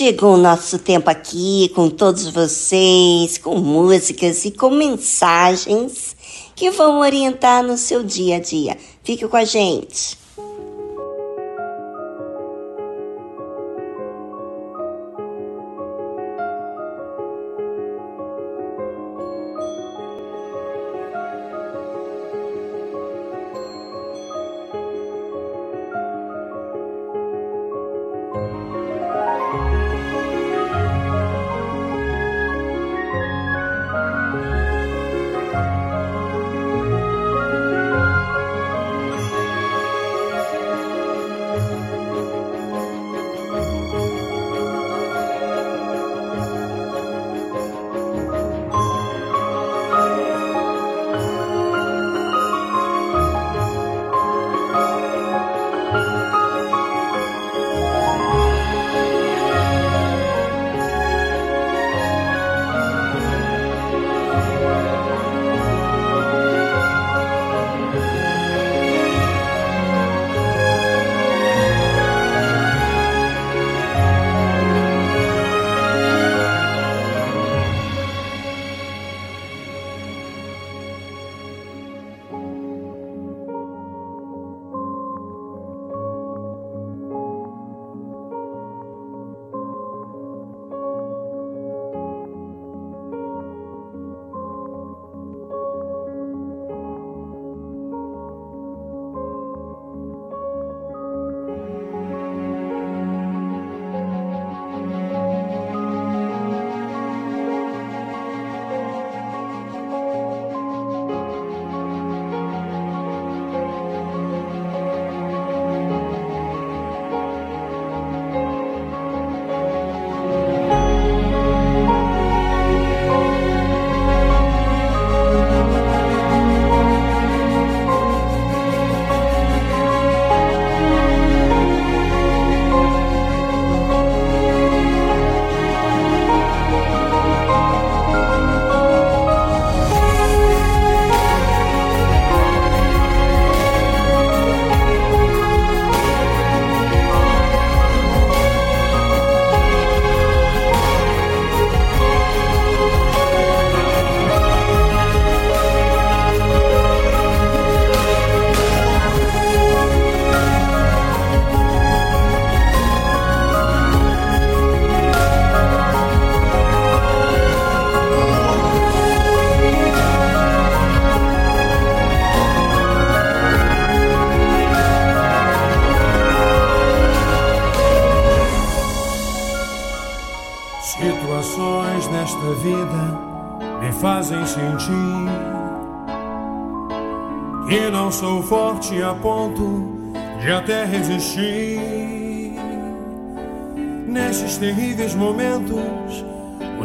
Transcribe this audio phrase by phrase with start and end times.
[0.00, 6.16] Chegou o nosso tempo aqui com todos vocês, com músicas e com mensagens
[6.56, 8.78] que vão orientar no seu dia a dia.
[9.04, 10.19] Fique com a gente.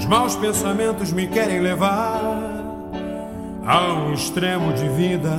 [0.06, 2.22] Os maus pensamentos me querem levar
[3.66, 5.31] a um extremo de vida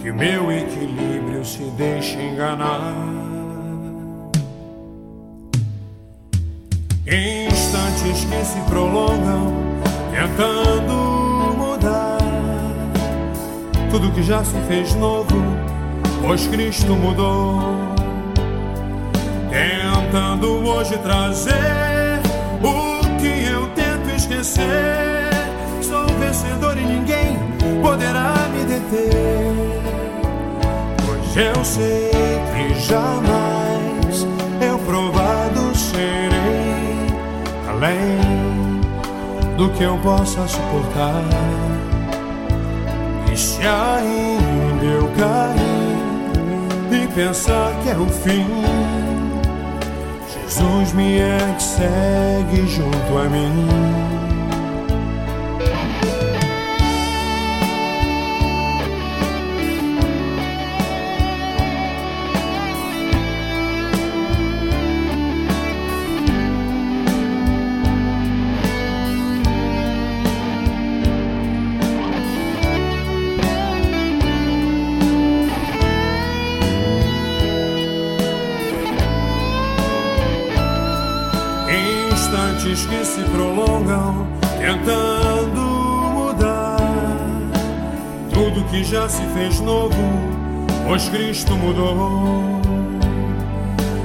[0.00, 2.94] que meu equilíbrio se deixa enganar.
[7.06, 9.52] Instantes que se prolongam,
[10.10, 12.18] tentando mudar
[13.88, 15.36] tudo que já se fez novo,
[16.26, 17.60] pois Cristo mudou.
[19.48, 22.11] Tentando hoje trazer
[24.32, 25.30] esquecer.
[25.82, 27.38] Sou vencedor e ninguém
[27.82, 29.52] poderá me deter.
[31.04, 32.10] Pois eu sei
[32.52, 34.26] que jamais
[34.60, 37.06] eu provado serei
[37.68, 38.80] além
[39.56, 41.22] do que eu possa suportar.
[43.32, 48.46] E se ainda eu cair e pensar que é o fim,
[50.32, 54.11] Jesus me é que segue junto a mim.
[89.32, 89.96] Fez novo,
[90.86, 92.60] pois Cristo mudou.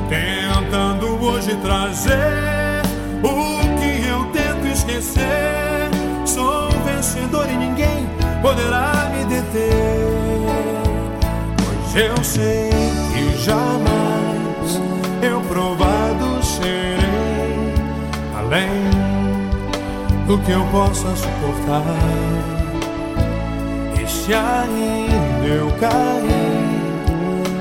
[0.10, 2.82] Tentando hoje trazer
[3.24, 5.90] o que eu tento esquecer.
[6.26, 8.08] Sou vencedor e ninguém
[8.42, 10.06] poderá me deter,
[11.58, 12.70] pois eu sei
[13.14, 14.82] que jamais
[15.22, 17.74] eu provado serei
[18.38, 18.88] além
[20.28, 22.57] do que eu possa suportar.
[24.08, 26.72] E se ainda eu cair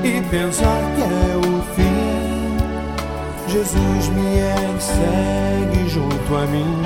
[0.01, 2.57] e pensar que é o fim,
[3.49, 6.81] Jesus me segue junto a mim.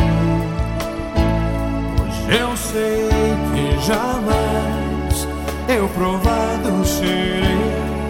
[1.95, 3.07] Pois eu sei
[3.53, 5.27] que jamais
[5.69, 8.01] eu provado serei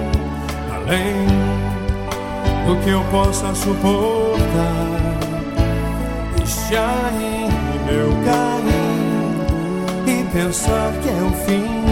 [0.73, 1.27] além
[2.65, 5.01] do que eu possa suportar
[6.45, 8.50] se ainda eu cair e
[10.31, 11.85] pensar que é o fim,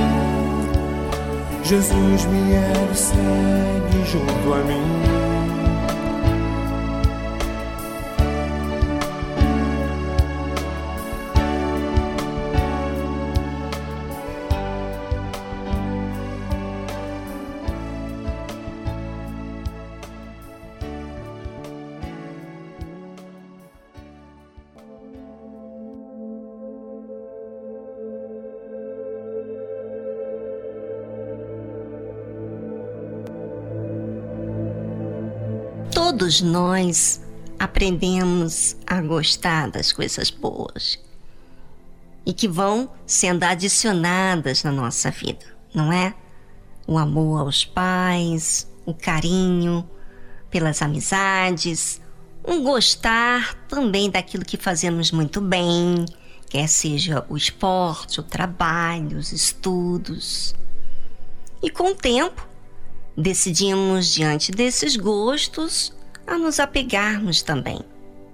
[1.63, 5.18] Jesus me ergue, segue junto a mim.
[36.19, 37.21] Todos nós
[37.57, 40.99] aprendemos a gostar das coisas boas
[42.25, 46.13] e que vão sendo adicionadas na nossa vida, não é?
[46.85, 49.89] O amor aos pais, o carinho
[50.51, 52.01] pelas amizades,
[52.45, 56.03] um gostar também daquilo que fazemos muito bem,
[56.49, 60.53] quer seja o esporte, o trabalho, os estudos.
[61.63, 62.45] E com o tempo,
[63.15, 65.97] decidimos, diante desses gostos,
[66.29, 67.79] a nos apegarmos também.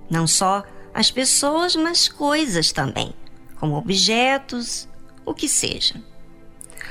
[0.10, 3.14] Não só às pessoas, mas coisas também,
[3.60, 4.88] como objetos,
[5.26, 5.96] o que seja.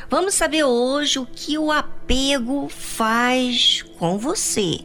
[0.09, 4.81] Vamos saber hoje o que o apego faz com você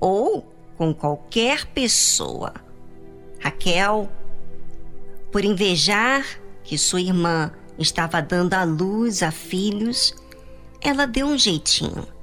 [0.00, 2.54] ou com qualquer pessoa.
[3.40, 4.10] Raquel,
[5.30, 6.24] por invejar
[6.62, 10.14] que sua irmã estava dando à luz a filhos,
[10.80, 12.13] ela deu um jeitinho.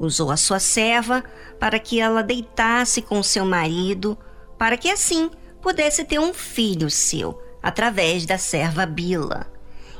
[0.00, 1.22] Usou a sua serva
[1.58, 4.16] para que ela deitasse com seu marido,
[4.58, 5.30] para que assim
[5.60, 9.46] pudesse ter um filho seu, através da serva Bila.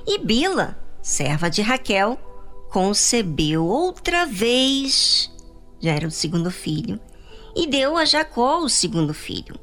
[0.07, 2.19] E Bila, serva de Raquel,
[2.71, 5.31] concebeu outra vez,
[5.79, 6.99] já era o segundo filho,
[7.55, 9.55] e deu a Jacó o segundo filho.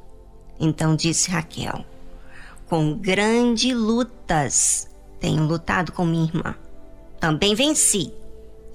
[0.60, 1.84] Então disse Raquel:
[2.68, 4.88] Com grandes lutas
[5.20, 6.56] tenho lutado com minha irmã.
[7.20, 8.14] Também venci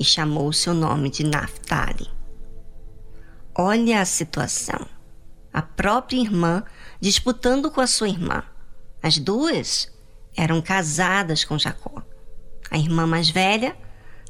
[0.03, 2.09] e chamou seu nome de Naphtali.
[3.55, 4.85] Olha a situação.
[5.53, 6.65] A própria irmã
[7.01, 8.43] disputando com a sua irmã.
[9.01, 9.93] As duas
[10.37, 12.03] eram casadas com Jacó.
[12.69, 13.77] A irmã mais velha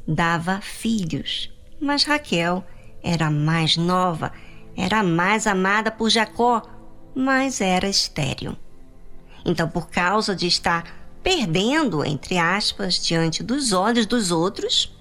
[0.07, 1.51] dava filhos,
[1.81, 2.63] mas Raquel
[3.01, 4.31] era mais nova,
[4.77, 6.61] era mais amada por Jacó,
[7.15, 8.55] mas era estéril.
[9.43, 10.83] Então, por causa de estar
[11.23, 14.92] perdendo, entre aspas, diante dos olhos dos outros,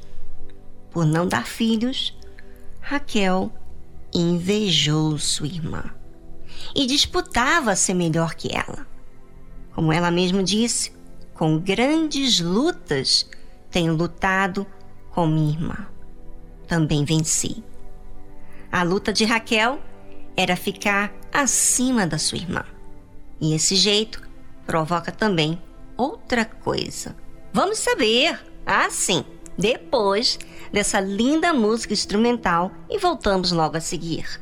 [0.92, 2.16] por não dar filhos,
[2.80, 3.52] Raquel
[4.12, 5.84] invejou sua irmã
[6.74, 8.86] e disputava ser melhor que ela.
[9.74, 10.92] Como ela mesma disse,
[11.34, 13.28] com grandes lutas
[13.70, 14.66] tenho lutado
[15.10, 15.86] com minha irmã.
[16.68, 17.64] Também venci.
[18.70, 19.80] A luta de Raquel
[20.36, 22.64] era ficar acima da sua irmã.
[23.40, 24.22] E esse jeito
[24.66, 25.60] provoca também
[25.96, 27.16] outra coisa.
[27.52, 29.24] Vamos saber, assim,
[29.56, 30.38] depois
[30.72, 34.41] dessa linda música instrumental e voltamos logo a seguir.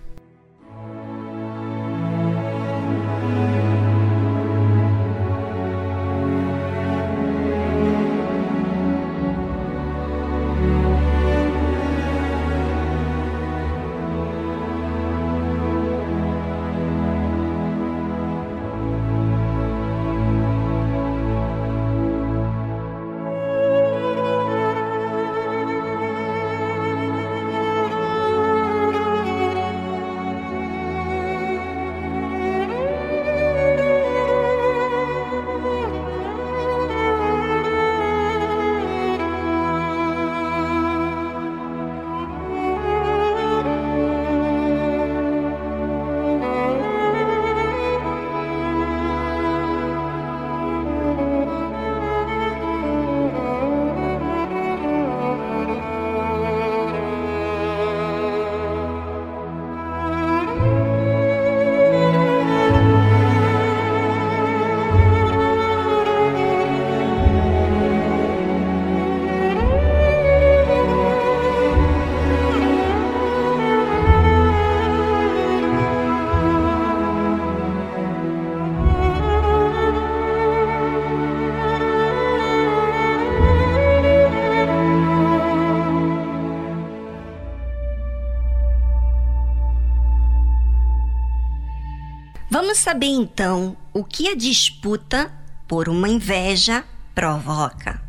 [92.71, 95.29] Vamos saber então o que a disputa
[95.67, 98.01] por uma inveja provoca.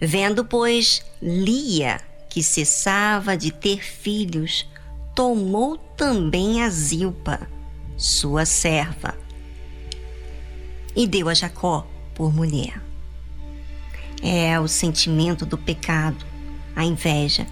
[0.00, 2.00] Vendo, pois, Lia
[2.30, 4.66] que cessava de ter filhos,
[5.14, 7.46] tomou também a Zilpa,
[7.94, 9.14] sua serva,
[10.96, 12.80] e deu a Jacó por mulher.
[14.22, 16.24] É o sentimento do pecado,
[16.74, 17.46] a inveja,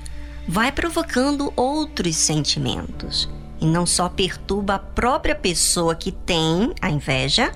[0.48, 3.28] vai provocando outros sentimentos
[3.60, 7.52] e não só perturba a própria pessoa que tem a inveja,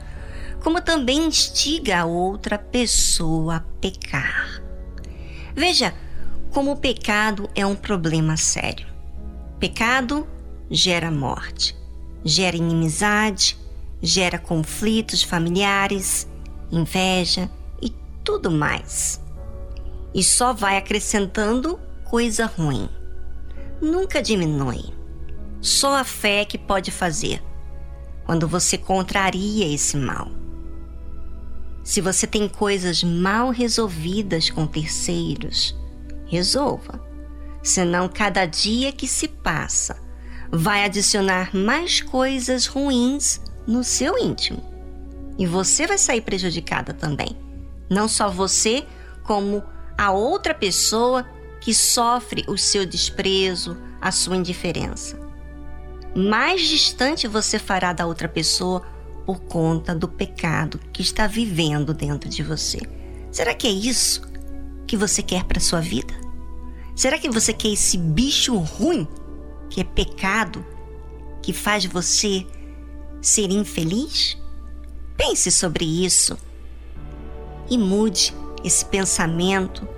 [0.62, 4.62] como também instiga a outra pessoa a pecar.
[5.54, 5.94] Veja
[6.50, 8.86] como o pecado é um problema sério.
[9.58, 10.26] Pecado
[10.70, 11.76] gera morte,
[12.24, 13.56] gera inimizade,
[14.00, 16.28] gera conflitos familiares,
[16.70, 17.90] inveja e
[18.24, 19.20] tudo mais.
[20.14, 22.88] E só vai acrescentando coisa ruim.
[23.80, 25.01] Nunca diminui.
[25.62, 27.40] Só a fé que pode fazer
[28.26, 30.28] quando você contraria esse mal.
[31.84, 35.76] Se você tem coisas mal resolvidas com terceiros,
[36.26, 37.00] resolva.
[37.62, 40.02] Senão, cada dia que se passa
[40.50, 44.60] vai adicionar mais coisas ruins no seu íntimo.
[45.38, 47.38] E você vai sair prejudicada também.
[47.88, 48.84] Não só você,
[49.22, 49.62] como
[49.96, 51.24] a outra pessoa
[51.60, 55.22] que sofre o seu desprezo, a sua indiferença
[56.14, 58.82] mais distante você fará da outra pessoa
[59.24, 62.80] por conta do pecado que está vivendo dentro de você.
[63.30, 64.22] Será que é isso
[64.86, 66.12] que você quer para sua vida?
[66.94, 69.08] Será que você quer esse bicho ruim
[69.70, 70.64] que é pecado
[71.40, 72.46] que faz você
[73.20, 74.36] ser infeliz?
[75.16, 76.36] Pense sobre isso
[77.70, 79.88] e mude esse pensamento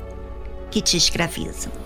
[0.70, 1.83] que te escraviza.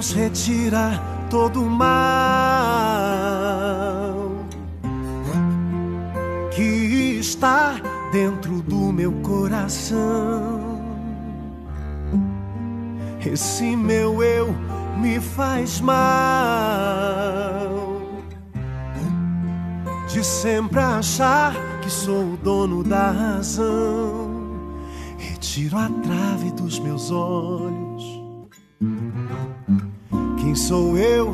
[0.00, 0.92] Deus retira
[1.28, 1.90] todo o mal
[6.50, 7.74] que está
[8.10, 10.80] dentro do meu coração.
[13.20, 14.54] Esse meu eu
[14.96, 16.00] me faz mal
[20.08, 24.30] de sempre achar que sou o dono da razão.
[25.18, 27.89] Retiro a trave dos meus olhos.
[30.50, 31.32] Quem sou eu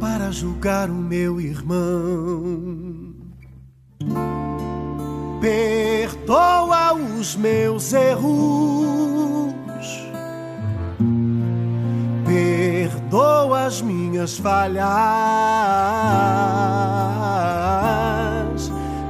[0.00, 3.14] para julgar o meu irmão?
[5.40, 9.54] Perdoa os meus erros.
[12.26, 14.82] Perdoa as minhas falhas.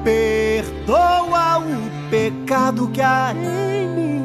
[0.05, 4.21] Perdoa o pecado que há em mim.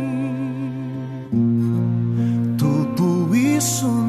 [2.57, 3.94] Tudo isso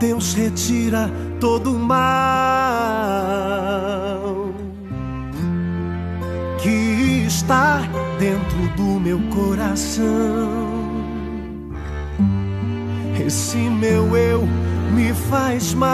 [0.00, 2.00] Deus, retira todo o mal
[6.58, 7.82] que está
[8.18, 10.08] dentro do meu coração.
[13.26, 14.48] Esse meu eu
[14.94, 15.90] me faz mal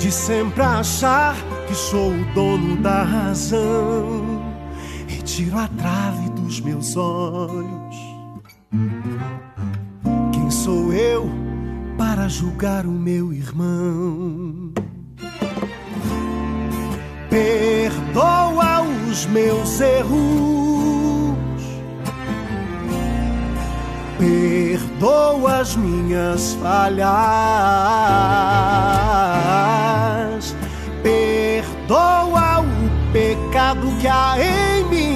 [0.00, 1.36] de sempre achar
[1.68, 4.42] que sou o dono da razão.
[5.06, 7.85] Retiro a trave dos meus olhos.
[10.46, 11.28] Quem sou eu
[11.98, 14.72] para julgar o meu irmão?
[17.28, 20.14] Perdoa os meus erros.
[24.20, 27.06] Perdoa as minhas falhas.
[31.02, 35.15] Perdoa o pecado que há em mim.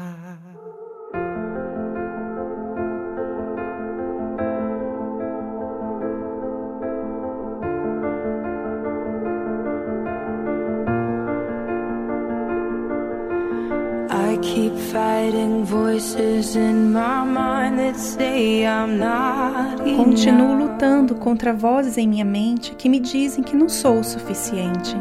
[14.41, 22.07] Keep fighting voices in my mind that say I'm not Continuo lutando contra vozes em
[22.07, 24.95] minha mente que me dizem que não sou o suficiente.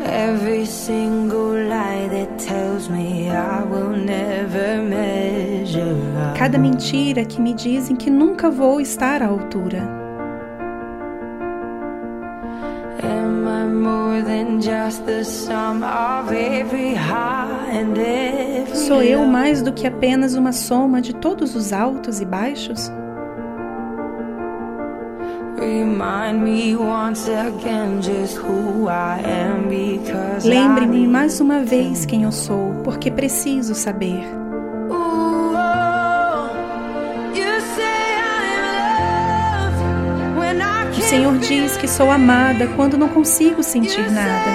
[0.00, 6.38] Every single lie that tells me I will never measure up.
[6.38, 9.97] Cada mentira que me dizem que nunca vou estar à altura.
[18.74, 22.90] Sou eu mais do que apenas uma soma de todos os altos e baixos?
[30.44, 34.47] Lembre-me mais uma vez quem eu sou, porque preciso saber.
[41.08, 44.50] Senhor diz que sou amada quando não consigo sentir nada.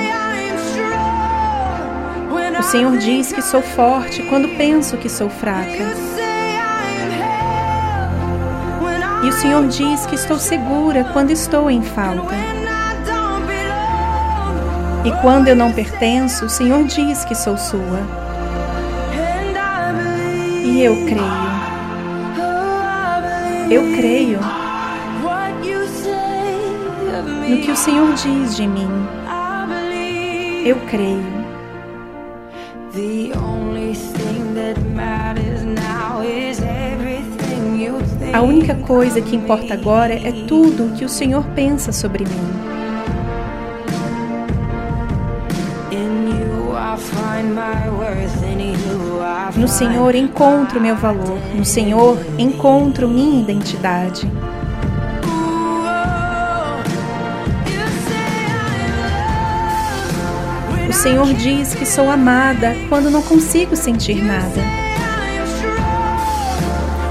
[2.60, 5.84] O Senhor diz que sou forte quando penso que sou fraca.
[9.24, 12.36] E o Senhor diz que estou segura quando estou em falta.
[15.06, 18.00] E quando eu não pertenço, o Senhor diz que sou sua.
[20.64, 21.44] E eu creio.
[23.72, 24.63] Eu creio
[27.50, 28.90] no que o Senhor diz de mim.
[30.66, 31.44] Eu creio.
[38.34, 42.74] A única coisa que importa agora é tudo o que o Senhor pensa sobre mim.
[49.56, 54.30] No Senhor encontro meu valor, no Senhor encontro minha identidade.
[61.04, 64.62] Senhor diz que sou amada quando não consigo sentir nada.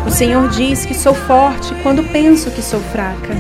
[0.07, 3.35] O Senhor diz que sou forte quando penso que sou fraca.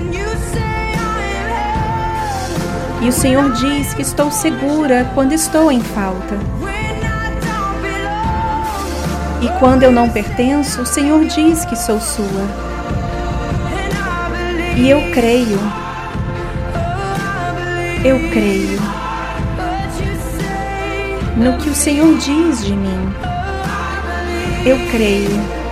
[3.00, 6.36] E o Senhor diz que estou segura quando estou em falta.
[9.40, 12.46] E quando eu não pertenço, o Senhor diz que sou sua.
[14.76, 15.58] E eu creio.
[18.04, 18.81] Eu creio
[21.36, 23.12] no que o Senhor diz de mim.
[24.66, 25.62] Eu creio.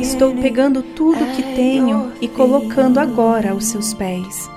[0.00, 4.50] Estou pegando tudo que tenho e colocando agora aos seus pés.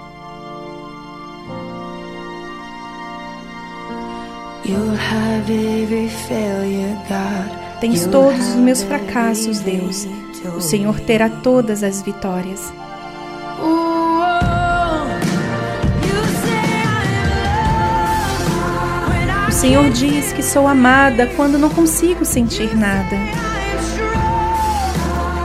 [7.80, 10.08] Tens todos os meus fracassos, Deus.
[10.56, 12.72] O Senhor terá todas as vitórias.
[19.60, 23.18] Senhor diz que sou amada quando não consigo sentir nada.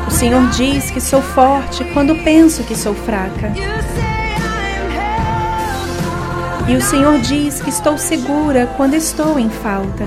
[0.06, 3.52] O Senhor diz que sou forte quando penso que sou fraca.
[6.68, 10.04] E o Senhor diz que estou segura quando estou em falta.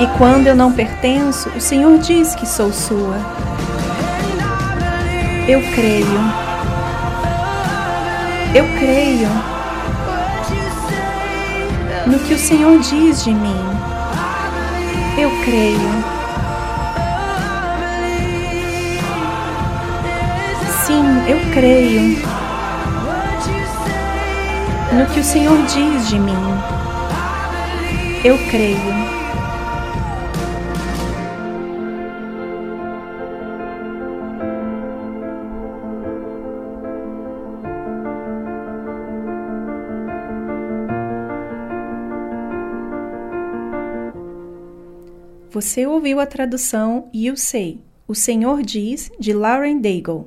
[0.00, 3.16] E quando eu não pertenço, o Senhor diz que sou sua.
[5.46, 6.06] Eu creio.
[8.54, 9.28] Eu creio
[12.06, 13.62] no que o Senhor diz de mim.
[15.18, 16.04] Eu creio.
[20.86, 22.18] Sim, eu creio
[24.92, 26.58] no que o Senhor diz de mim.
[28.24, 29.19] Eu creio.
[45.60, 50.26] Você ouviu a tradução You Say, O Senhor Diz, de Lauren Daigle.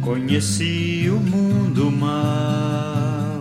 [0.00, 3.38] Conheci o mundo mal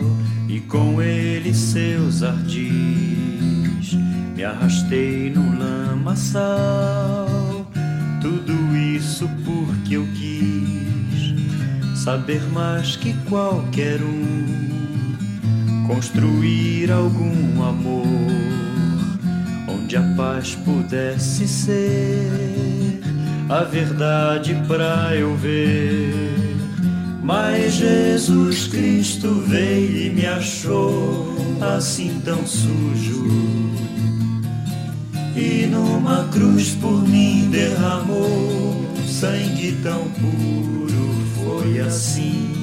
[0.49, 3.93] e com ele seus ardis.
[4.35, 7.25] Me arrastei num lamaçal,
[8.21, 11.33] tudo isso porque eu quis
[12.03, 14.78] saber mais que qualquer um
[15.89, 18.05] construir algum amor
[19.67, 23.01] onde a paz pudesse ser
[23.49, 26.13] a verdade para eu ver.
[27.23, 33.25] Mas Jesus Cristo veio e me achou assim tão sujo.
[35.35, 41.09] E numa cruz por mim derramou sangue tão puro.
[41.43, 42.58] Foi assim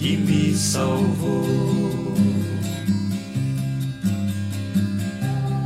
[0.00, 1.44] que me salvou.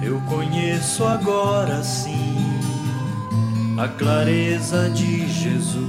[0.03, 2.37] Eu conheço agora sim
[3.79, 5.85] a clareza de Jesus.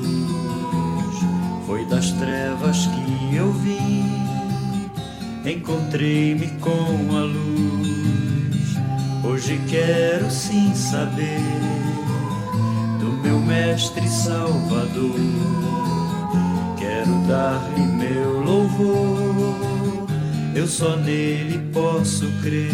[1.66, 5.02] Foi das trevas que eu vim,
[5.44, 8.76] encontrei-me com a luz.
[9.24, 11.42] Hoje quero sim saber
[13.00, 15.75] do meu Mestre Salvador
[17.06, 20.08] quero dar-lhe meu louvor,
[20.56, 22.72] eu só nele posso crer.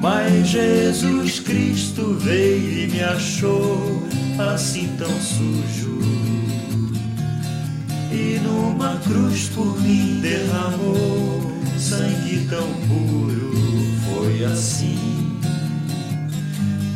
[0.00, 4.02] Mas Jesus Cristo veio e me achou
[4.38, 6.00] assim tão sujo.
[8.10, 13.52] E numa cruz por mim derramou sangue tão puro.
[14.12, 15.38] Foi assim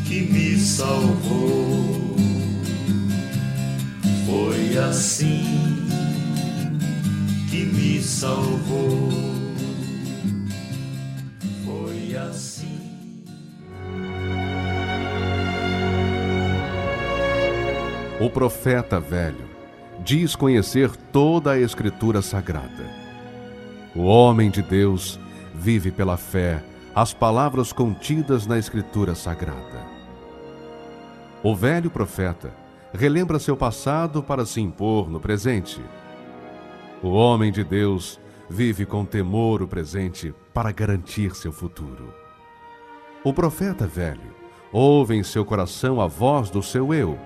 [0.04, 2.25] que me salvou.
[4.36, 5.42] Foi assim
[7.48, 9.08] que me salvou.
[11.64, 13.24] Foi assim.
[18.20, 19.48] O profeta velho
[20.04, 22.84] diz conhecer toda a Escritura Sagrada.
[23.94, 25.18] O homem de Deus
[25.54, 26.62] vive pela fé
[26.94, 29.86] as palavras contidas na Escritura Sagrada.
[31.42, 35.80] O velho profeta relembra seu passado para se impor no presente.
[37.02, 42.12] O homem de Deus vive com temor o presente para garantir seu futuro.
[43.24, 44.34] O profeta velho
[44.72, 47.18] ouve em seu coração a voz do seu eu,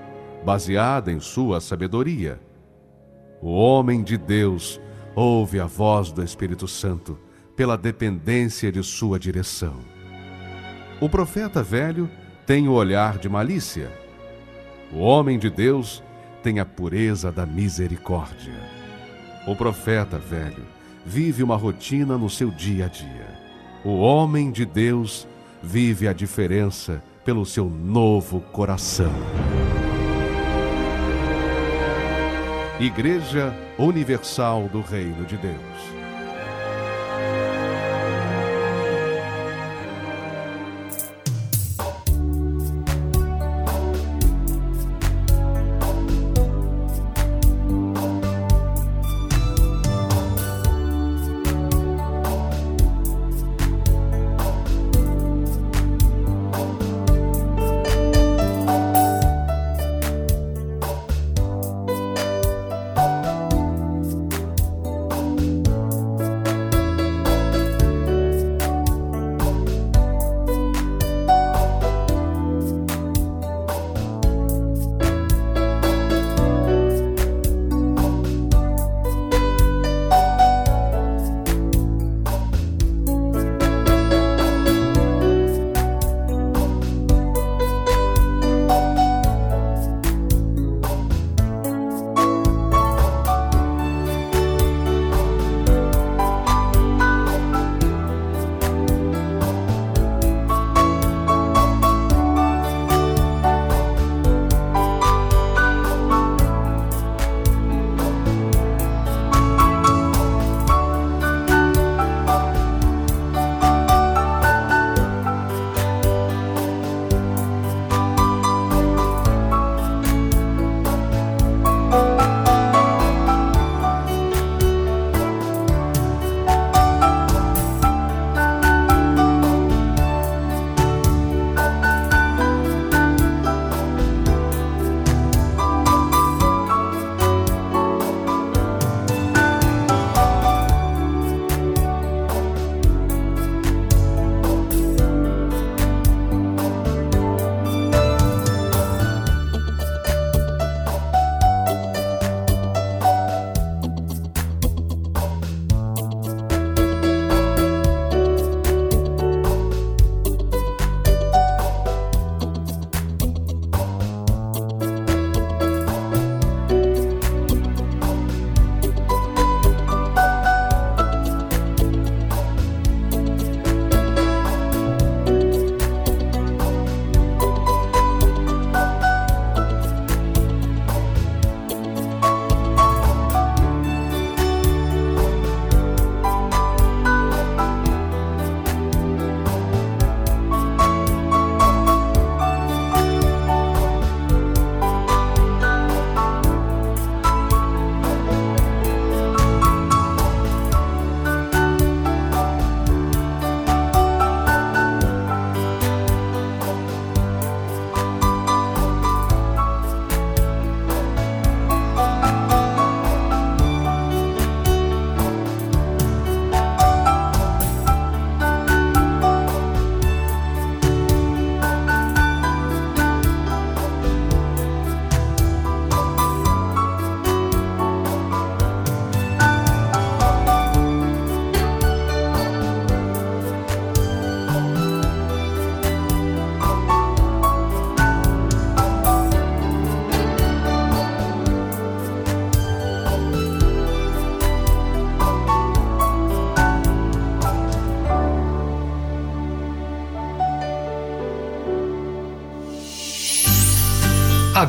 [0.44, 2.40] baseada em sua sabedoria.
[3.40, 4.80] O homem de Deus
[5.14, 7.18] ouve a voz do Espírito Santo
[7.56, 9.76] pela dependência de sua direção.
[11.00, 12.10] O profeta velho
[12.46, 13.90] tem o olhar de malícia.
[14.92, 16.02] O homem de Deus
[16.42, 18.54] tem a pureza da misericórdia.
[19.46, 20.66] O profeta velho
[21.06, 23.38] vive uma rotina no seu dia a dia.
[23.84, 25.28] O homem de Deus
[25.62, 29.12] vive a diferença pelo seu novo coração.
[32.80, 35.99] Igreja Universal do Reino de Deus.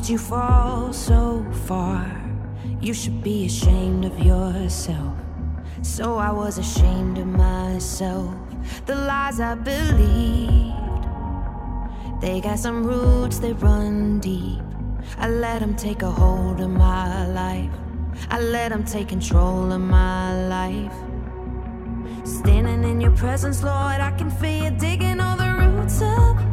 [0.00, 2.10] did you fall so far?
[2.80, 5.14] You should be ashamed of yourself.
[5.82, 8.34] So I was ashamed of myself.
[8.86, 11.04] The lies I believed,
[12.22, 14.62] they got some roots that run deep.
[15.18, 17.70] I let them take a hold of my life.
[18.30, 20.94] I let them take control of my life.
[22.24, 26.49] Standing in your presence, Lord, I can feel you digging all the roots up.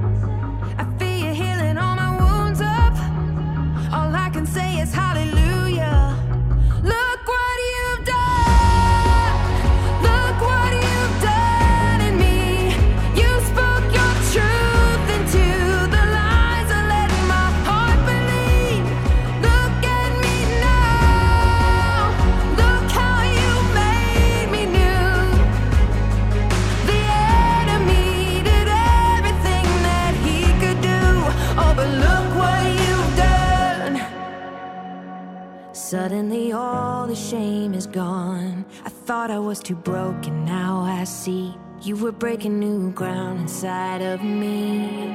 [35.90, 38.66] Suddenly all the shame is gone.
[38.84, 44.02] I thought I was too broken, now I see you were breaking new ground inside
[44.02, 45.14] of me.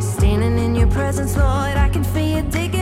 [0.00, 2.73] Standing in your presence, Lord, I can feel your dignity.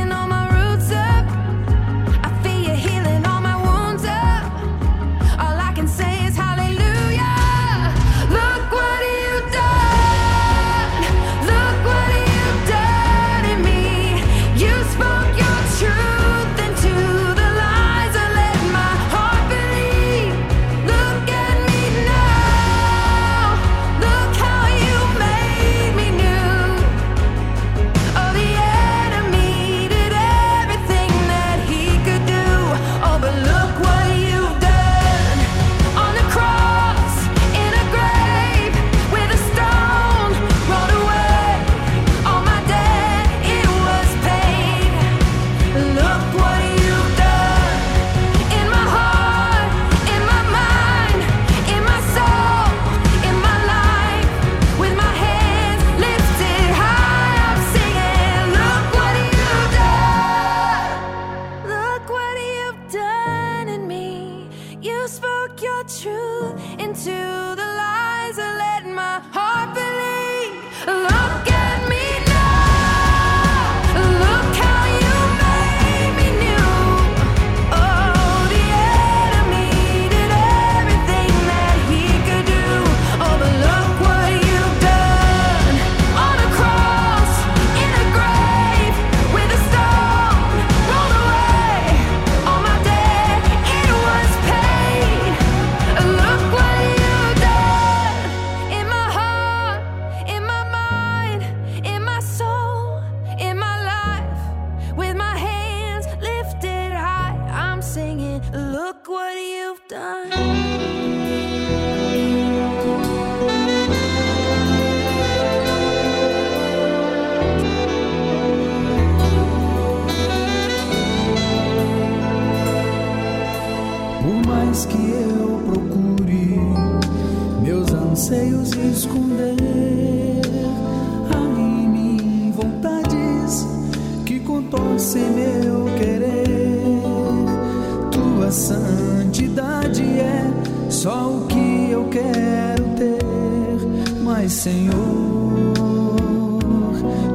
[144.63, 144.95] Senhor,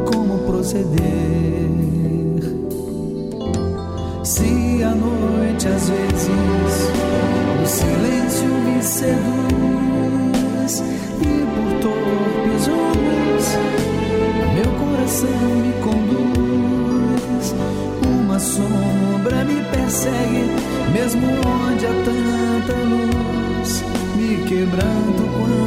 [0.06, 1.68] como proceder?
[4.24, 6.30] Se à noite às vezes
[7.62, 9.14] o silêncio me seduz
[11.20, 13.46] e por torpes ondas
[14.56, 17.46] meu coração me conduz,
[18.08, 20.50] uma sombra me persegue,
[20.94, 23.84] mesmo onde há tanta luz,
[24.16, 25.67] me quebrando quando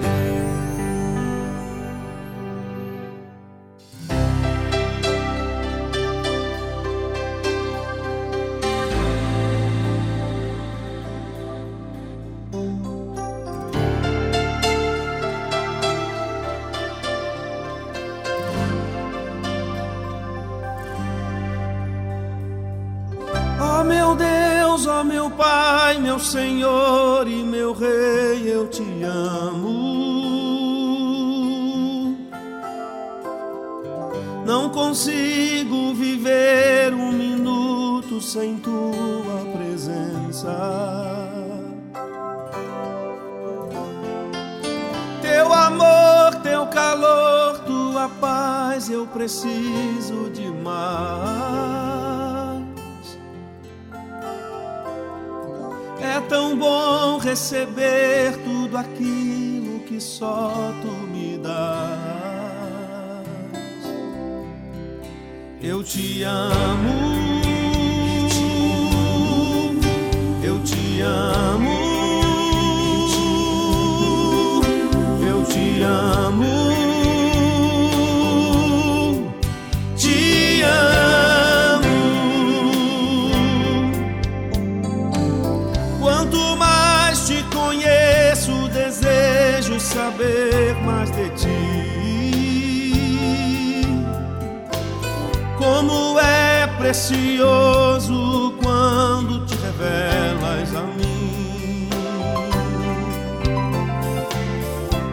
[45.61, 50.81] Amor, teu calor, tua paz, eu preciso demais.
[56.01, 62.01] É tão bom receber tudo aquilo que só tu me dás.
[65.61, 67.41] Eu te amo,
[70.43, 71.70] eu te amo,
[96.91, 101.87] precioso quando te revelas a mim.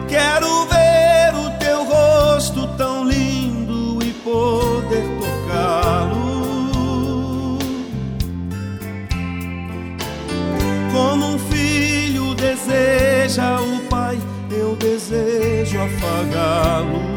[0.09, 6.49] Quero ver o teu rosto tão lindo e poder tocá-lo.
[10.91, 14.19] Como um filho deseja o pai,
[14.51, 17.08] eu desejo afagá-lo.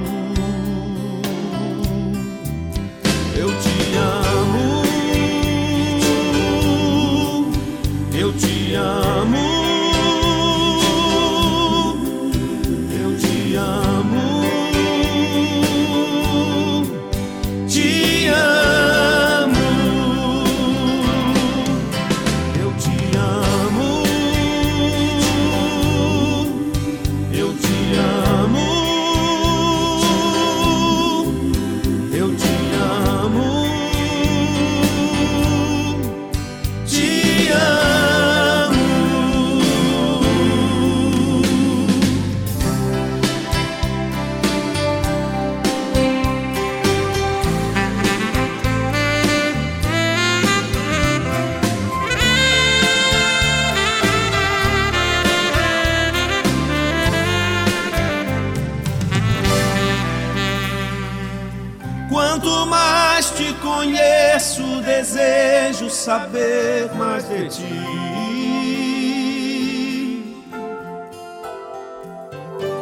[66.03, 67.63] Saber mais de ti.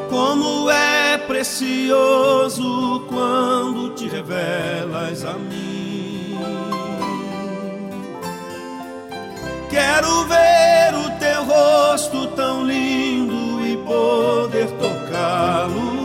[0.08, 6.38] Como é precioso quando te revelas a mim.
[9.68, 16.00] Quero ver o teu rosto tão lindo e poder tocá-lo.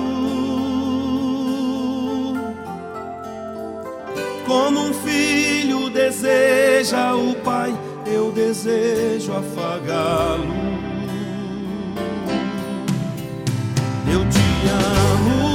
[4.46, 4.94] Como um
[5.96, 7.74] deseja o pai,
[8.06, 10.44] eu desejo afagá-lo.
[14.06, 15.55] Eu te amo,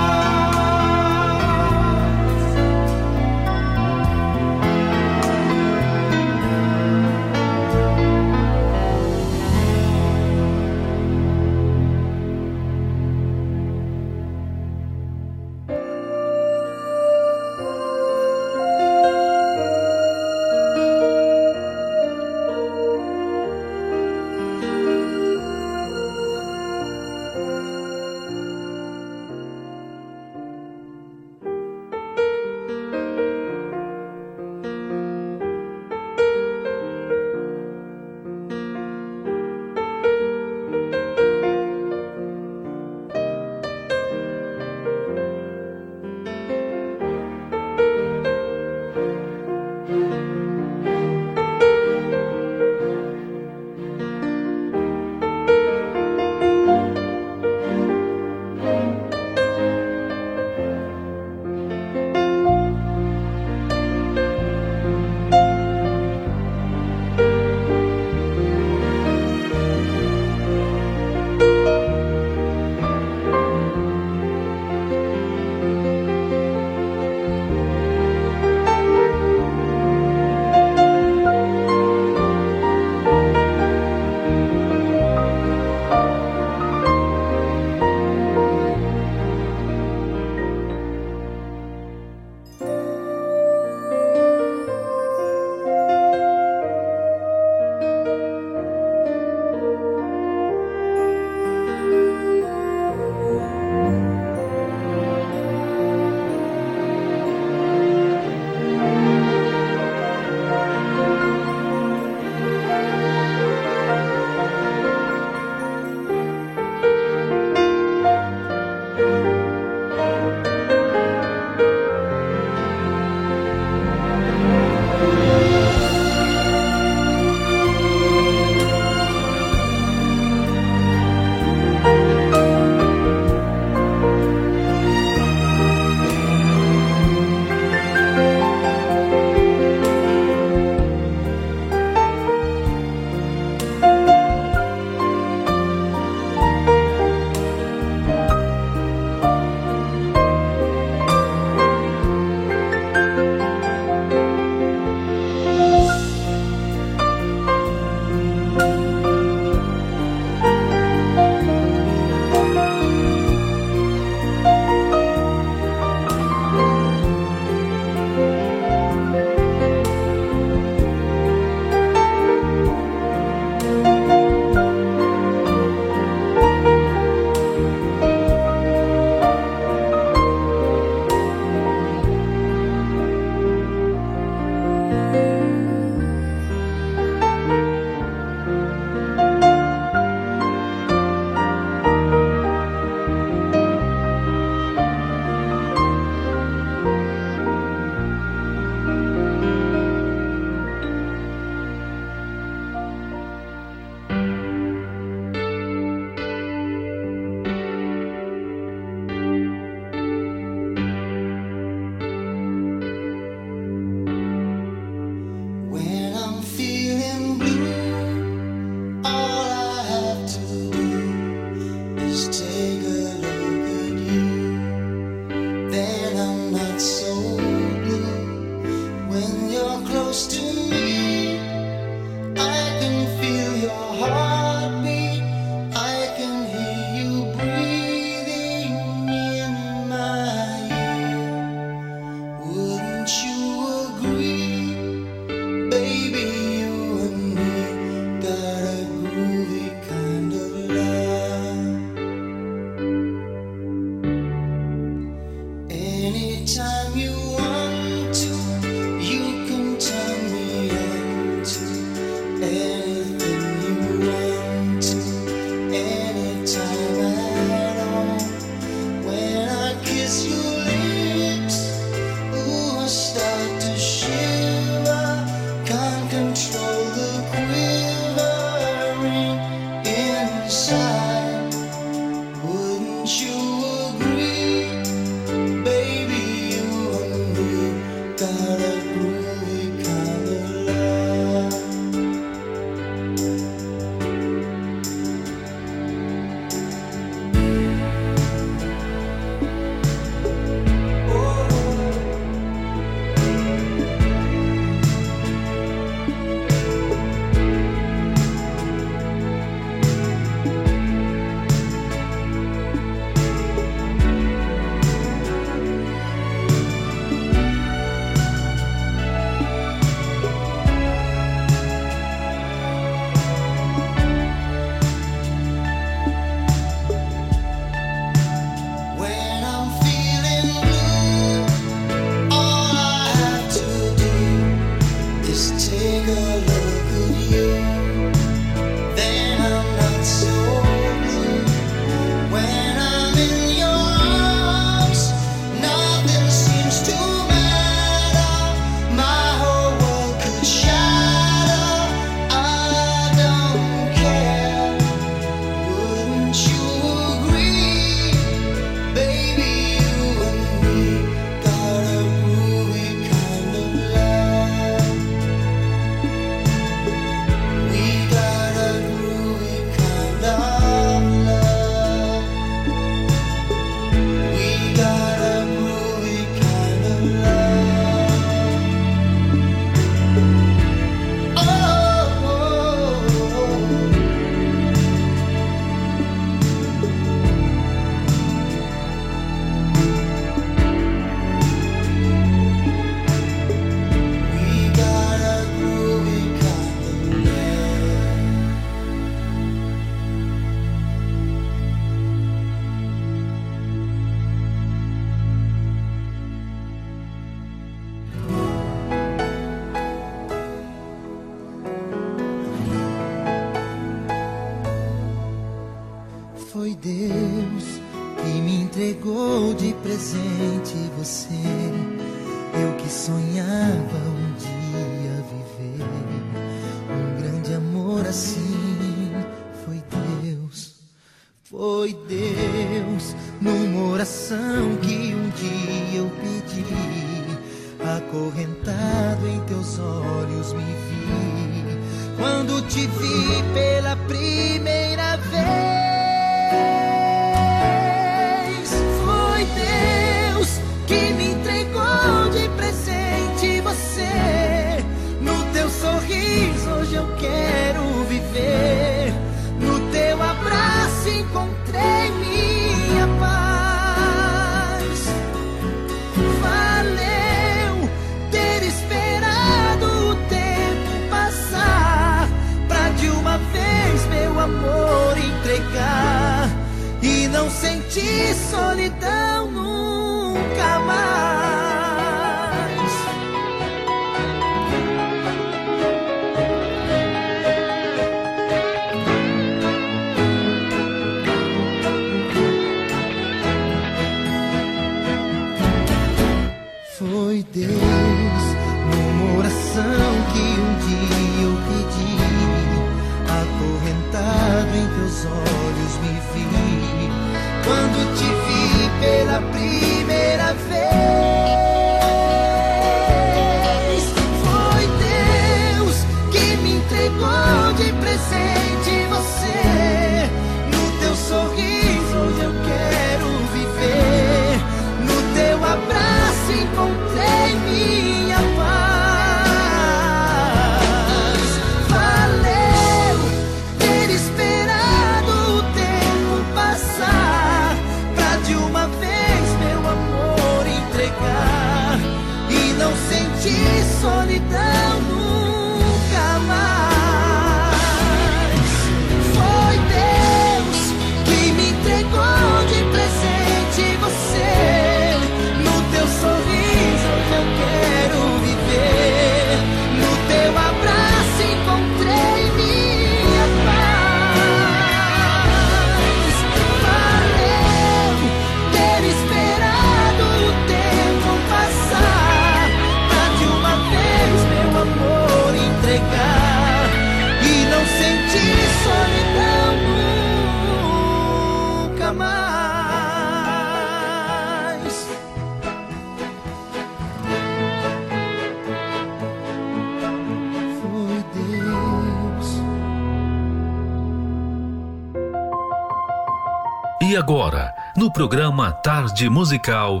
[597.18, 600.00] Agora, no programa Tarde Musical,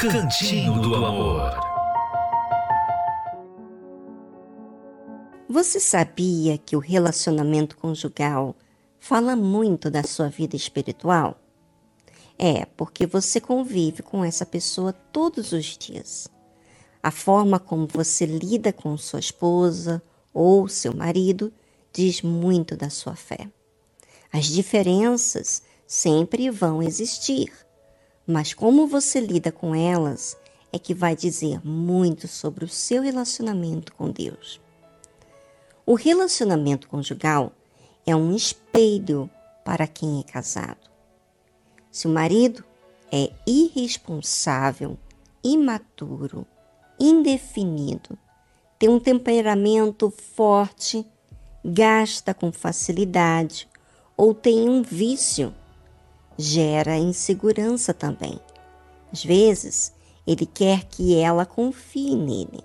[0.00, 1.60] Cantinho do Amor.
[5.46, 8.56] Você sabia que o relacionamento conjugal
[8.98, 11.38] fala muito da sua vida espiritual?
[12.38, 16.28] É, porque você convive com essa pessoa todos os dias.
[17.02, 20.02] A forma como você lida com sua esposa
[20.32, 21.52] ou seu marido
[21.92, 23.50] diz muito da sua fé.
[24.32, 27.50] As diferenças sempre vão existir,
[28.26, 30.36] mas como você lida com elas
[30.70, 34.60] é que vai dizer muito sobre o seu relacionamento com Deus.
[35.86, 37.50] O relacionamento conjugal
[38.06, 39.30] é um espelho
[39.64, 40.90] para quem é casado.
[41.90, 42.62] Se o marido
[43.10, 44.98] é irresponsável,
[45.42, 46.46] imaturo,
[47.00, 48.18] indefinido,
[48.78, 51.06] tem um temperamento forte,
[51.64, 53.66] gasta com facilidade
[54.14, 55.54] ou tem um vício,
[56.38, 58.38] gera insegurança também.
[59.12, 59.92] Às vezes,
[60.24, 62.62] ele quer que ela confie nele,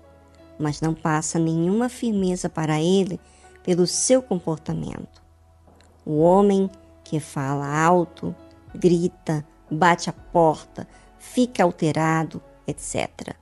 [0.58, 3.18] mas não passa nenhuma firmeza para ele
[3.64, 5.22] pelo seu comportamento.
[6.06, 6.70] O homem
[7.02, 8.34] que fala alto,
[8.74, 10.86] grita, bate a porta,
[11.18, 13.34] fica alterado, etc.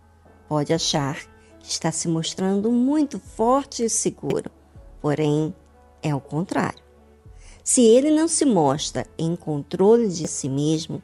[0.49, 1.17] Pode achar
[1.59, 4.51] que está se mostrando muito forte e seguro,
[5.01, 5.55] porém
[6.03, 6.83] é o contrário.
[7.65, 11.01] Se ele não se mostra em controle de si mesmo,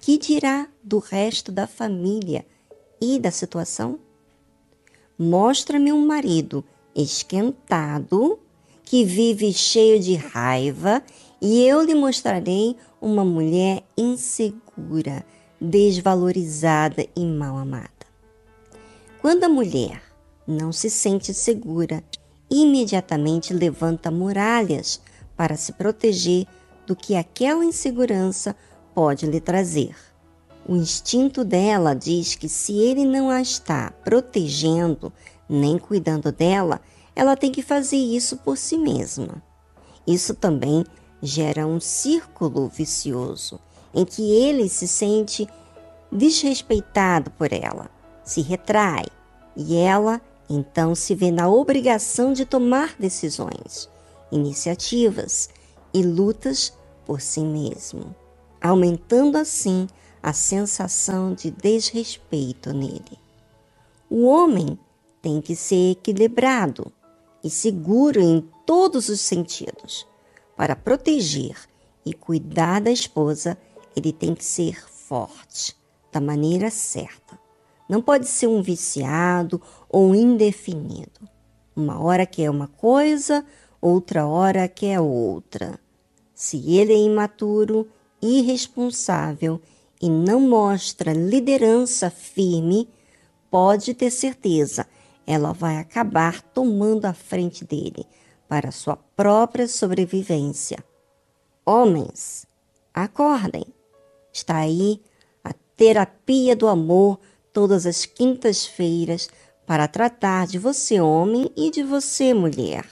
[0.00, 2.46] que dirá do resto da família
[3.00, 3.98] e da situação?
[5.18, 6.64] Mostra-me um marido
[6.94, 8.38] esquentado
[8.84, 11.02] que vive cheio de raiva
[11.42, 15.24] e eu lhe mostrarei uma mulher insegura,
[15.60, 17.90] desvalorizada e mal amada.
[19.20, 20.00] Quando a mulher
[20.46, 22.02] não se sente segura,
[22.50, 25.02] imediatamente levanta muralhas
[25.38, 26.46] para se proteger
[26.84, 28.56] do que aquela insegurança
[28.92, 29.94] pode lhe trazer.
[30.66, 35.12] O instinto dela diz que se ele não a está protegendo
[35.48, 36.80] nem cuidando dela,
[37.14, 39.40] ela tem que fazer isso por si mesma.
[40.04, 40.84] Isso também
[41.22, 43.60] gera um círculo vicioso
[43.94, 45.48] em que ele se sente
[46.10, 47.88] desrespeitado por ela,
[48.24, 49.06] se retrai
[49.56, 50.20] e ela
[50.50, 53.88] então se vê na obrigação de tomar decisões,
[54.30, 55.48] iniciativas
[55.92, 56.72] e lutas
[57.06, 58.14] por si mesmo,
[58.60, 59.86] aumentando assim
[60.22, 63.18] a sensação de desrespeito nele.
[64.10, 64.78] O homem
[65.22, 66.92] tem que ser equilibrado
[67.42, 70.06] e seguro em todos os sentidos.
[70.56, 71.56] Para proteger
[72.04, 73.56] e cuidar da esposa,
[73.94, 75.76] ele tem que ser forte,
[76.12, 77.38] da maneira certa.
[77.88, 81.28] Não pode ser um viciado ou indefinido.
[81.74, 83.44] Uma hora quer uma coisa,
[83.80, 85.78] outra hora quer outra.
[86.34, 87.88] Se ele é imaturo,
[88.20, 89.60] irresponsável
[90.00, 92.88] e não mostra liderança firme,
[93.50, 94.86] pode ter certeza,
[95.26, 98.06] ela vai acabar tomando a frente dele
[98.48, 100.78] para sua própria sobrevivência.
[101.66, 102.46] Homens,
[102.94, 103.64] acordem!
[104.32, 105.02] Está aí
[105.44, 107.18] a terapia do amor
[107.52, 109.28] todas as quintas-feiras
[109.66, 112.86] para tratar de você, homem, e de você, mulher.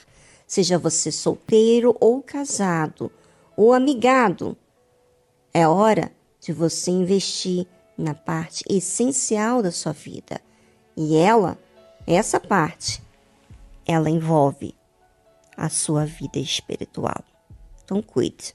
[0.46, 3.10] Seja você solteiro ou casado,
[3.56, 4.56] ou amigado.
[5.52, 7.66] É hora de você investir
[7.96, 10.40] na parte essencial da sua vida.
[10.96, 11.58] E ela,
[12.06, 13.02] essa parte,
[13.86, 14.74] ela envolve
[15.56, 17.24] a sua vida espiritual.
[17.84, 18.54] Então cuide.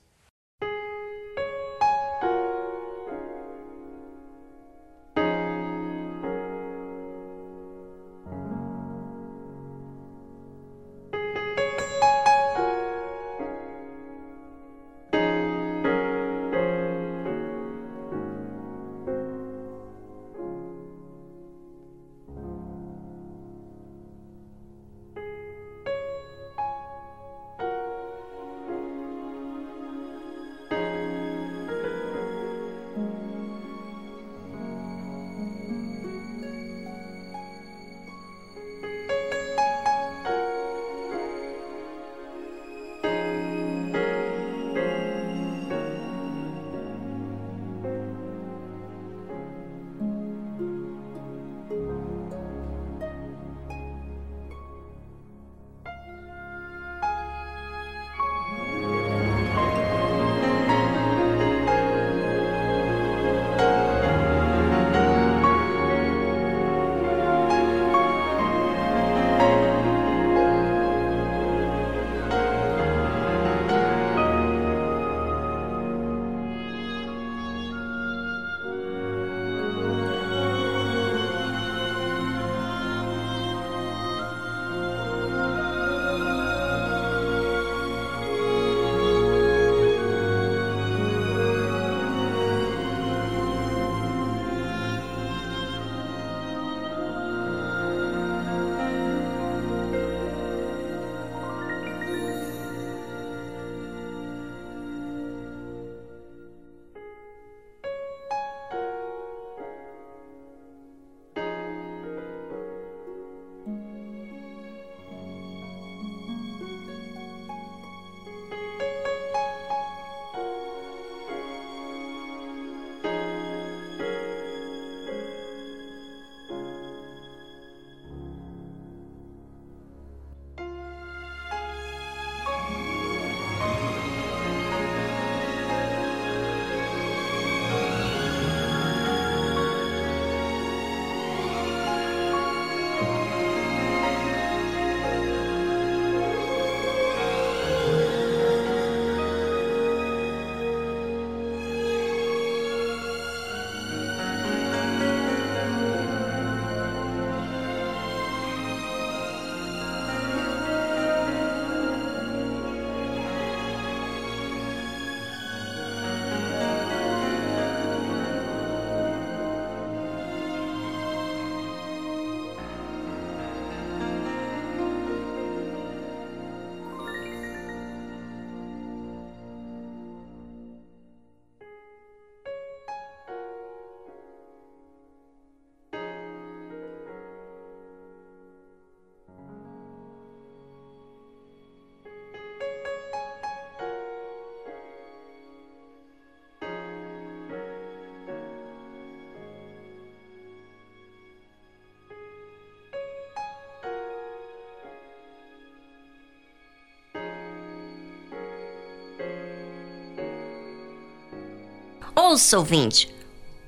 [212.32, 213.14] Ouça, ouvinte,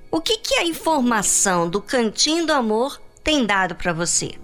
[0.10, 4.40] o que, que a informação do Cantinho do Amor tem dado para você?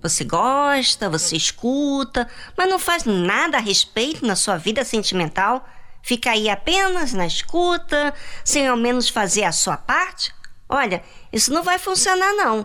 [0.00, 5.68] Você gosta, você escuta, mas não faz nada a respeito na sua vida sentimental?
[6.00, 8.14] Fica aí apenas na escuta,
[8.44, 10.32] sem ao menos fazer a sua parte?
[10.68, 12.64] Olha, isso não vai funcionar não.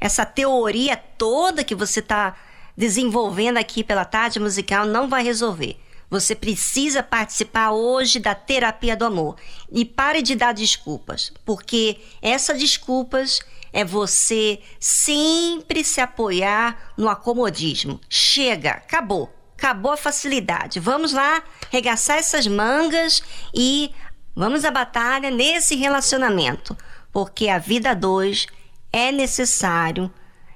[0.00, 2.34] Essa teoria toda que você está
[2.74, 5.78] desenvolvendo aqui pela tarde musical não vai resolver.
[6.12, 9.34] Você precisa participar hoje da terapia do amor.
[9.72, 13.40] E pare de dar desculpas, porque essas desculpas
[13.72, 17.98] é você sempre se apoiar no acomodismo.
[18.10, 19.32] Chega, acabou.
[19.56, 20.78] Acabou a facilidade.
[20.78, 23.22] Vamos lá regaçar essas mangas
[23.54, 23.90] e
[24.36, 26.76] vamos à batalha nesse relacionamento,
[27.10, 28.46] porque a vida dois
[28.92, 30.12] é necessário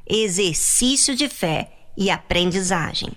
[0.06, 3.16] exercício de fé e aprendizagem.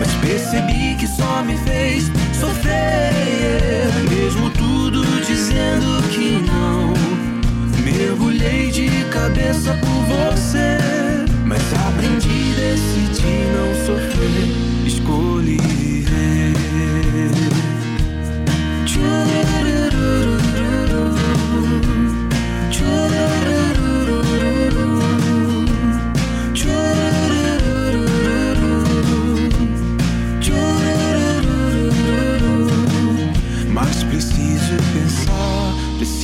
[0.00, 2.10] mas percebi que só me fez
[2.40, 3.92] sofrer.
[4.08, 6.94] Mesmo tudo dizendo que não,
[7.84, 10.78] mergulhei de cabeça por você.
[11.44, 16.54] Mas aprendi, decidi não sofrer, escolhi viver.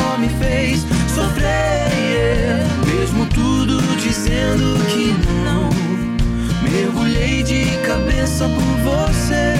[0.00, 2.64] só me fez sofrer.
[2.86, 5.14] Mesmo tudo dizendo que
[5.44, 5.68] não,
[6.62, 9.56] mergulhei de cabeça por você.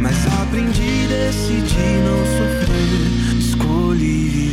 [0.00, 4.45] Mas aprendi, decidi não sofrer, escolhi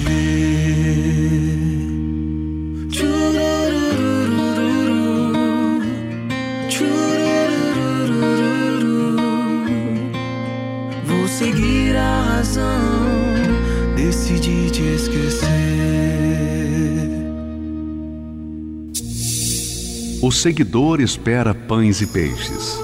[20.21, 22.79] O seguidor espera pães e peixes.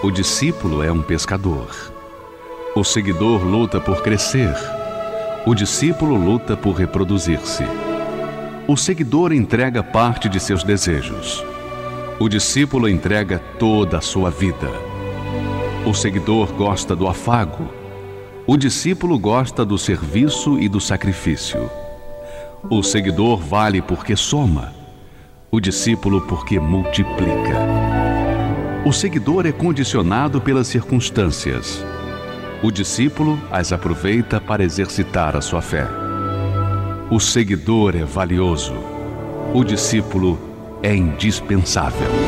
[0.00, 1.68] O discípulo é um pescador.
[2.76, 4.54] O seguidor luta por crescer.
[5.44, 7.64] O discípulo luta por reproduzir-se.
[8.68, 11.44] O seguidor entrega parte de seus desejos.
[12.20, 14.70] O discípulo entrega toda a sua vida.
[15.84, 17.77] O seguidor gosta do afago.
[18.50, 21.70] O discípulo gosta do serviço e do sacrifício.
[22.70, 24.72] O seguidor vale porque soma.
[25.50, 27.58] O discípulo porque multiplica.
[28.86, 31.84] O seguidor é condicionado pelas circunstâncias.
[32.62, 35.86] O discípulo as aproveita para exercitar a sua fé.
[37.10, 38.72] O seguidor é valioso.
[39.52, 40.38] O discípulo
[40.82, 42.27] é indispensável.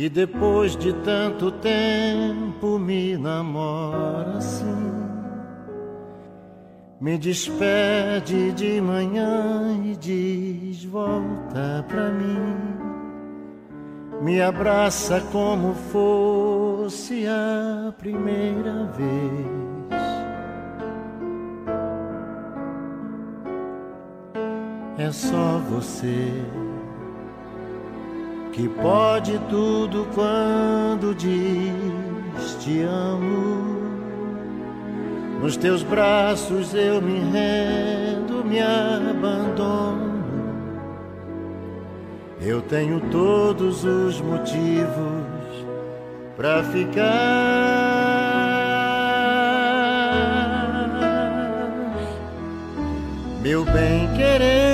[0.00, 4.64] Que depois de tanto tempo me namora assim.
[6.98, 12.56] Me despede de manhã e diz: volta pra mim.
[14.22, 20.00] Me abraça como fosse a primeira vez.
[24.96, 26.42] É só você
[28.52, 33.80] que pode tudo quando diz te amo.
[35.40, 40.10] Nos teus braços eu me rendo, me abandono.
[42.40, 44.86] Eu tenho todos os motivos
[46.36, 47.40] para ficar.
[53.42, 54.69] Meu bem querer,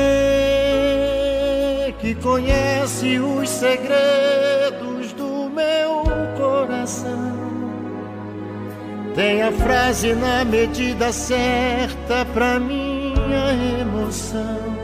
[2.07, 6.05] que conhece os segredos do meu
[6.37, 7.35] coração.
[9.17, 14.77] Tem a frase na medida certa pra minha emoção.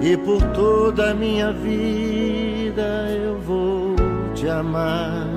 [0.00, 3.96] E por toda a minha vida eu vou
[4.34, 5.35] te amar.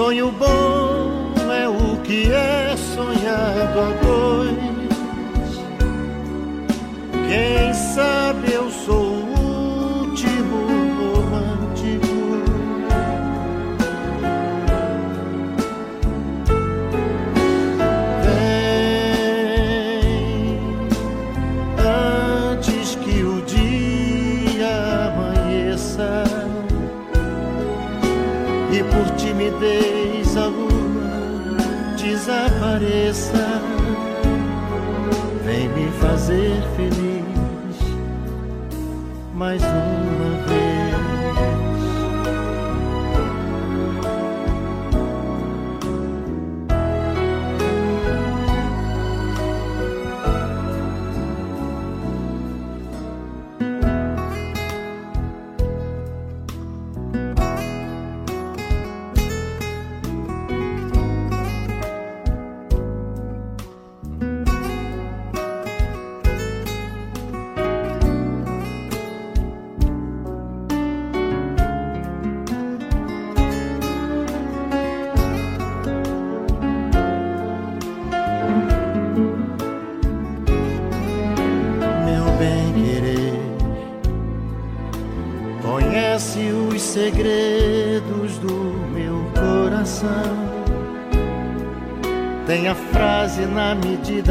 [0.00, 3.92] Sonho bom é o que é sonhado a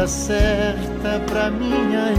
[0.09, 2.11] certa pra minha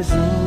[0.00, 0.39] mais uma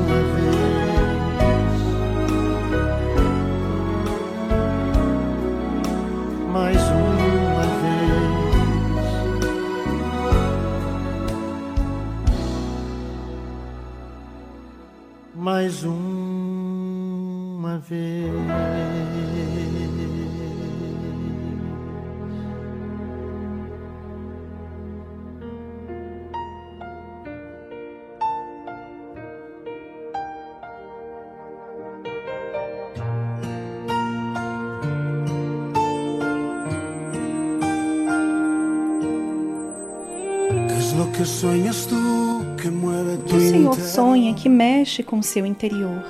[44.43, 46.03] que mexe com seu interior,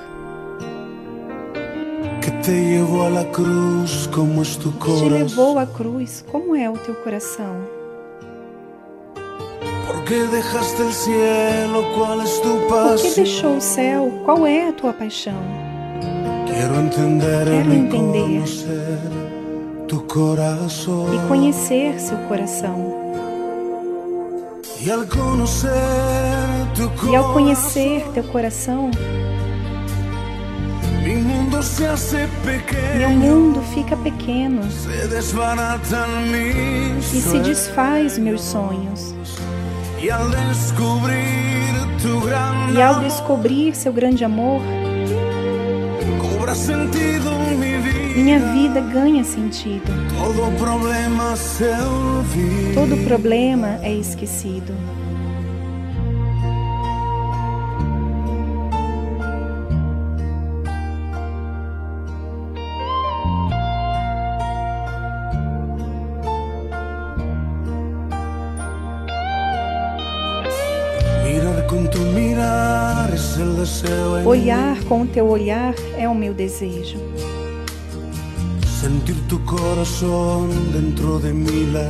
[2.20, 6.24] que te a la cruz como tu que te levou à cruz.
[6.32, 7.54] Como é o teu coração?
[9.86, 11.84] ¿Por qué dejaste el cielo?
[11.96, 13.14] ¿Cuál es tu Por que pasión?
[13.14, 14.10] deixou o céu?
[14.24, 15.40] Qual é a tua paixão?
[16.48, 18.42] Quiero entender Quero entender.
[19.86, 21.06] tu corazón.
[21.14, 22.78] E conhecer seu coração.
[24.84, 26.53] Y al conocer tu
[27.10, 28.90] E ao conhecer teu coração,
[32.96, 34.62] meu mundo fica pequeno
[37.12, 39.14] e se desfaz meus sonhos.
[42.74, 44.60] E ao descobrir seu grande amor,
[48.16, 49.84] minha vida ganha sentido.
[52.74, 54.72] Todo problema é esquecido.
[74.24, 76.98] Olhar com o teu olhar é o meu desejo.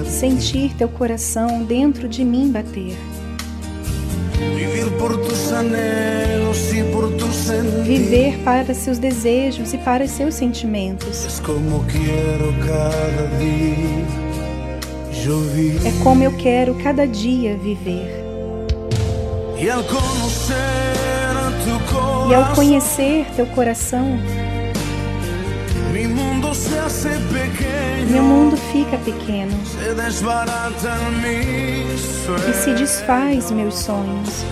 [0.06, 2.96] Sentir teu coração dentro de mim bater.
[7.84, 11.26] Viver para seus desejos e para seus sentimentos.
[15.84, 18.24] É como eu quero cada dia viver.
[19.88, 20.93] Conocer tu corazón,
[22.31, 24.19] E ao conhecer teu coração,
[28.11, 29.53] meu mundo fica pequeno
[32.49, 34.45] e se desfaz meus sonhos.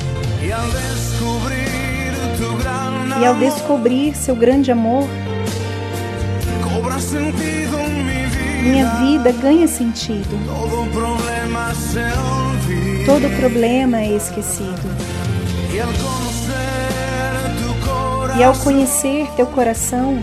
[3.20, 5.06] E ao descobrir seu grande amor,
[8.62, 10.30] minha vida ganha sentido.
[13.04, 14.80] Todo problema é esquecido.
[18.36, 20.18] E ao conhecer teu coração,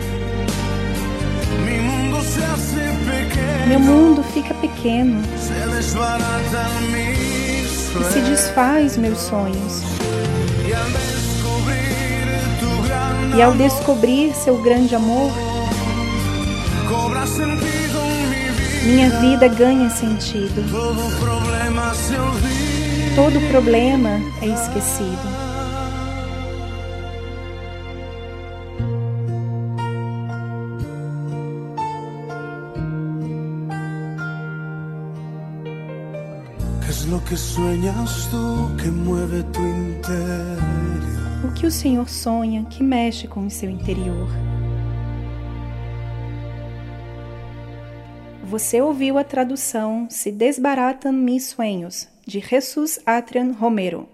[3.68, 5.22] meu mundo fica pequeno
[8.00, 9.84] e se desfaz meus sonhos.
[13.38, 15.32] E ao descobrir seu grande amor,
[18.86, 20.64] minha vida ganha sentido.
[23.16, 25.39] Todo problema é esquecido.
[37.30, 40.58] Que sueñas tú que mueve tu interior?
[41.48, 44.28] O que o Senhor sonha que mexe com o seu interior?
[48.44, 54.10] Você ouviu a tradução Se Desbaratam Mis Sueños, de Jesus Atrian Romero.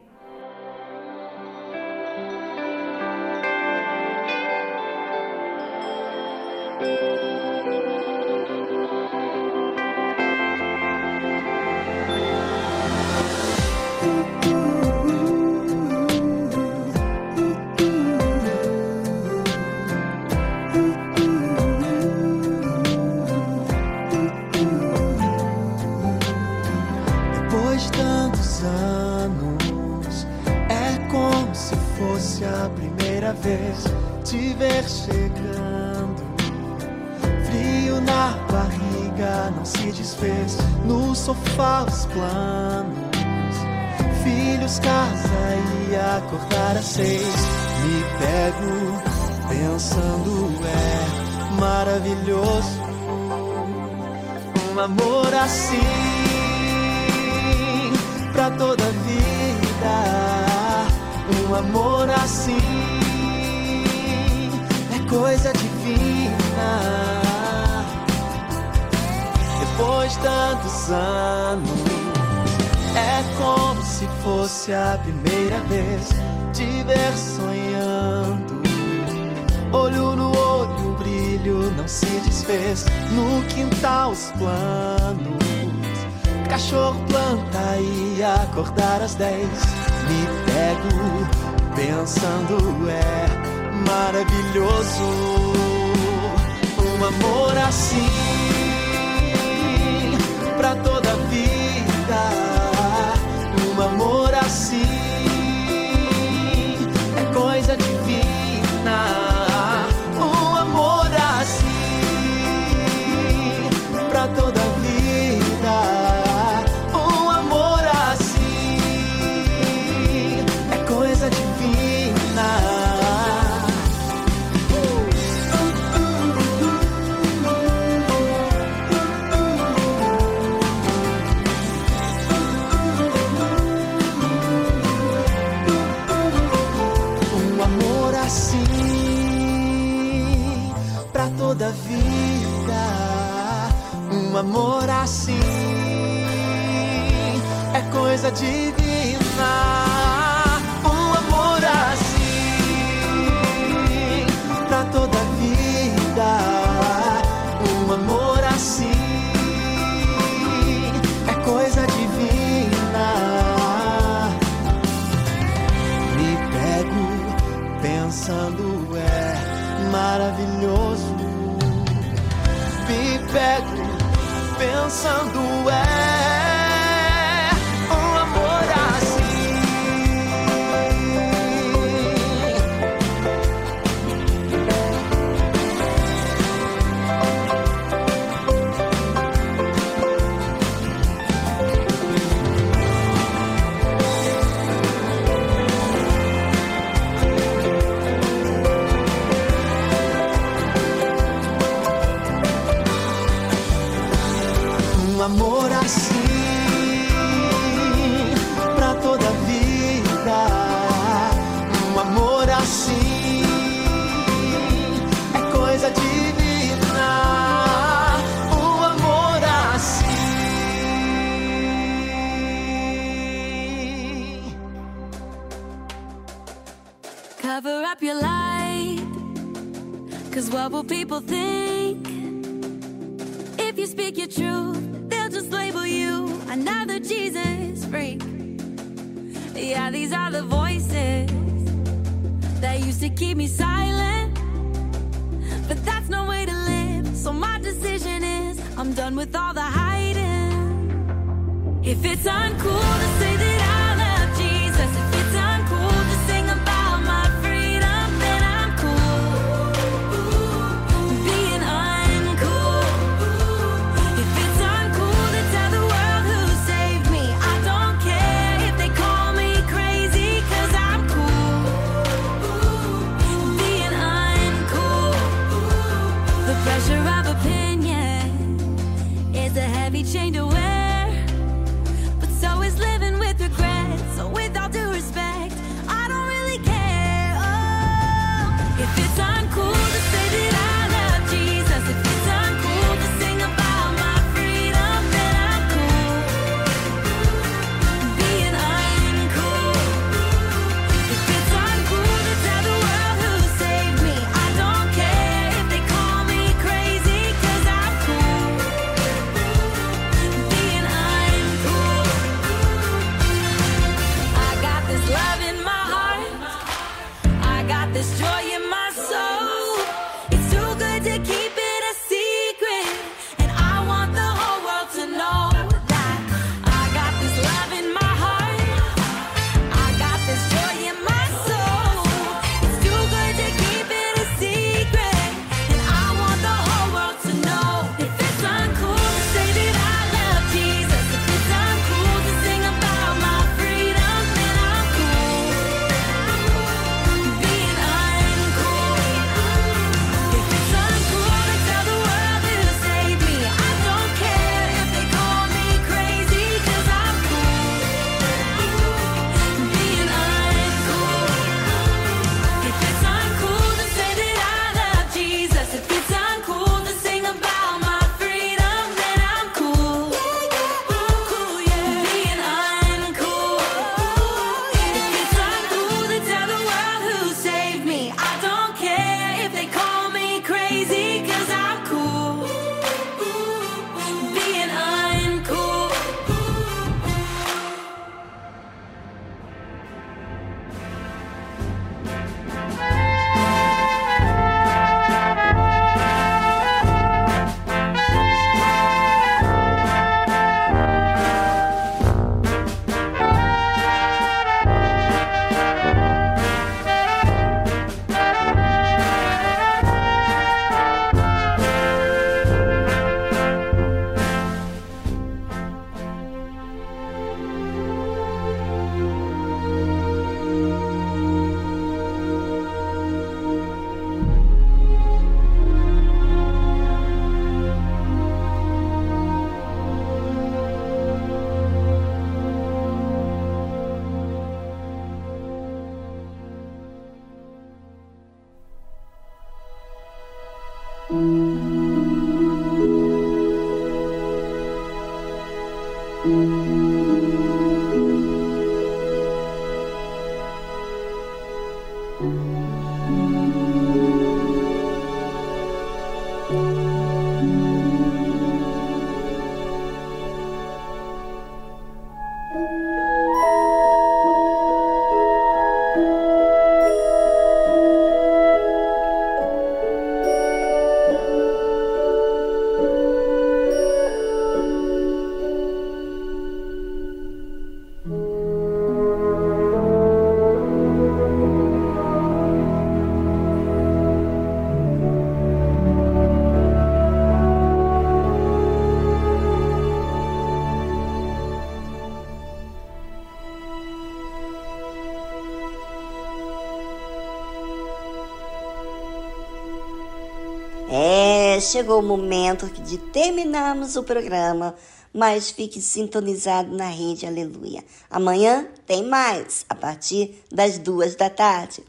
[501.62, 504.76] Chegou o momento de terminarmos o programa,
[505.14, 507.84] mas fique sintonizado na rede Aleluia.
[508.10, 511.84] Amanhã tem mais, a partir das duas da tarde.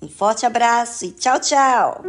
[0.00, 2.02] Um forte abraço e tchau, tchau!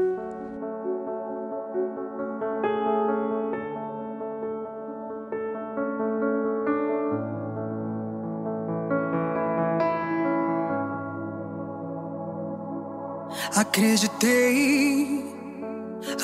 [13.56, 15.17] Acreditei,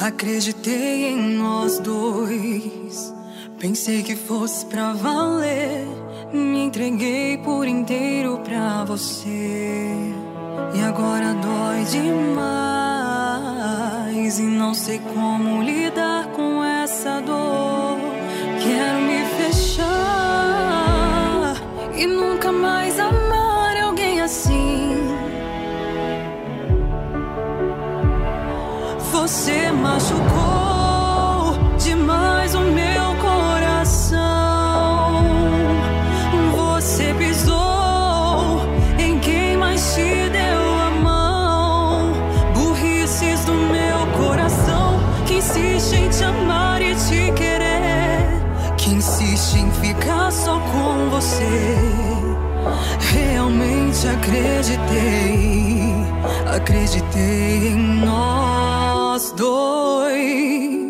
[0.07, 3.13] acreditei em nós dois.
[3.57, 5.87] Pensei que fosse pra valer.
[6.33, 9.95] Me entreguei por inteiro pra você.
[10.75, 12.43] E agora dói demais.
[14.39, 17.97] E não sei como lidar com essa dor.
[18.61, 19.93] Quero me fechar
[21.95, 23.12] e nunca mais amar
[29.23, 34.19] Você machucou demais o meu coração.
[36.57, 38.67] Você pisou
[38.99, 42.11] em quem mais te deu a mão.
[42.53, 48.27] Burrices do meu coração que insiste em te amar e te querer.
[48.75, 51.77] Que insiste em ficar só com você.
[53.13, 55.95] Realmente acreditei,
[56.45, 58.52] acreditei em nós
[59.31, 60.83] dois.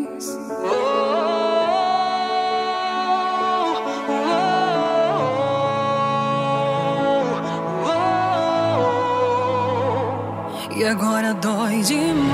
[10.76, 12.34] E agora dói demais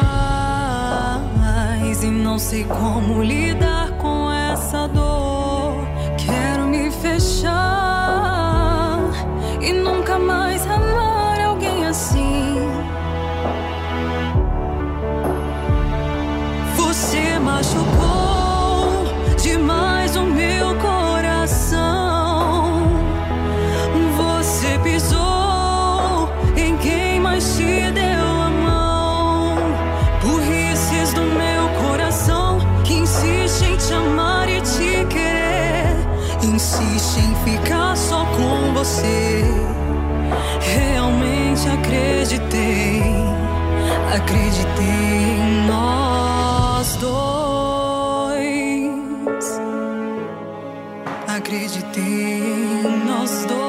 [2.03, 5.85] e não sei como lidar com essa dor.
[6.17, 7.59] Quero me fechar
[9.61, 9.98] e nunca
[37.18, 39.44] Em ficar só com você.
[40.61, 43.02] Realmente acreditei,
[44.15, 47.19] acreditei em nós dois.
[51.27, 53.69] Acreditei em nós dois.